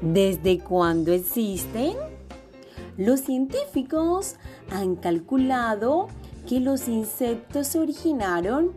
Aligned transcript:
¿Desde 0.00 0.58
cuándo 0.58 1.12
existen? 1.12 1.94
Los 2.96 3.20
científicos 3.20 4.36
han 4.70 4.96
calculado 4.96 6.08
que 6.46 6.60
los 6.60 6.88
insectos 6.88 7.66
se 7.68 7.78
originaron 7.78 8.72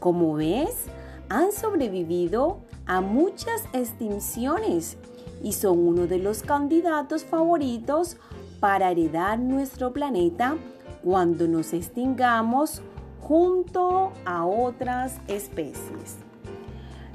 Como 0.00 0.34
ves, 0.34 0.86
han 1.28 1.52
sobrevivido 1.52 2.60
a 2.86 3.00
muchas 3.00 3.62
extinciones 3.72 4.96
y 5.42 5.52
son 5.52 5.78
uno 5.78 6.06
de 6.06 6.18
los 6.18 6.42
candidatos 6.42 7.24
favoritos 7.24 8.16
para 8.60 8.90
heredar 8.90 9.38
nuestro 9.38 9.92
planeta 9.92 10.56
cuando 11.02 11.46
nos 11.46 11.72
extingamos 11.72 12.82
junto 13.20 14.12
a 14.24 14.46
otras 14.46 15.20
especies. 15.28 16.16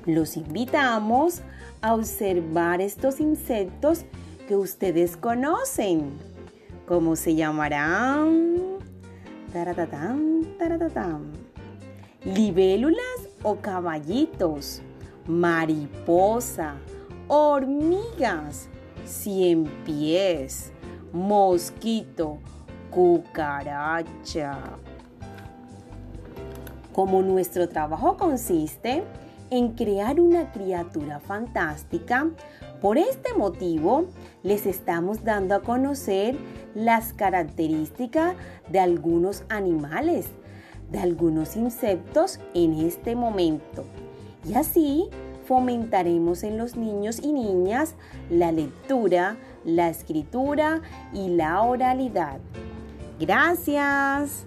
Los 0.06 0.36
invitamos 0.36 1.42
a 1.82 1.94
observar 1.94 2.82
estos 2.82 3.20
insectos 3.20 4.06
que 4.48 4.56
ustedes 4.56 5.16
conocen. 5.16 6.12
¿Cómo 6.88 7.16
se 7.16 7.36
llamarán? 7.36 8.58
Taratatán, 9.54 10.56
taratatán. 10.58 11.32
Libélulas 12.24 13.11
o 13.44 13.56
caballitos, 13.56 14.82
mariposa, 15.28 16.76
hormigas, 17.28 18.68
cien 19.06 19.66
pies, 19.86 20.72
mosquito, 21.14 22.40
cucaracha. 22.90 24.58
Como 26.94 27.22
nuestro 27.22 27.70
trabajo 27.70 28.18
consiste 28.18 29.04
en 29.50 29.74
crear 29.74 30.20
una 30.20 30.52
criatura 30.52 31.20
fantástica, 31.20 32.30
por 32.82 32.98
este 32.98 33.34
motivo 33.34 34.06
les 34.44 34.66
estamos 34.66 35.24
dando 35.24 35.56
a 35.56 35.62
conocer 35.62 36.36
las 36.74 37.14
características 37.14 38.36
de 38.70 38.80
algunos 38.80 39.44
animales, 39.50 40.28
de 40.92 41.00
algunos 41.00 41.56
insectos 41.56 42.40
en 42.54 42.74
este 42.74 43.16
momento. 43.16 43.86
Y 44.48 44.56
así 44.56 45.10
fomentaremos 45.46 46.44
en 46.44 46.58
los 46.58 46.76
niños 46.76 47.20
y 47.22 47.34
niñas 47.34 47.96
la 48.30 48.52
lectura, 48.52 49.38
la 49.66 49.90
escritura 49.90 50.82
y 51.14 51.30
la 51.30 51.62
oralidad. 51.62 52.40
Gracias. 53.20 54.46